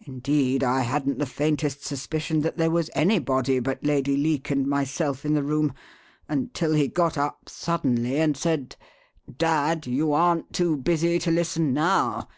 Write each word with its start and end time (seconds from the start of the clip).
Indeed, 0.00 0.64
I 0.64 0.80
hadn't 0.80 1.18
the 1.18 1.26
faintest 1.26 1.84
suspicion 1.84 2.40
that 2.40 2.56
there 2.56 2.70
was 2.70 2.88
anybody 2.94 3.60
but 3.60 3.84
Lady 3.84 4.16
Leake 4.16 4.48
and 4.50 4.66
myself 4.66 5.26
in 5.26 5.34
the 5.34 5.42
room 5.42 5.74
until 6.26 6.72
he 6.72 6.88
got 6.88 7.18
up 7.18 7.50
suddenly 7.50 8.18
and 8.18 8.34
said, 8.34 8.76
'Dad, 9.30 9.86
you 9.86 10.14
aren't 10.14 10.54
too 10.54 10.74
busy 10.78 11.18
to 11.18 11.30
listen 11.30 11.74
now! 11.74 12.26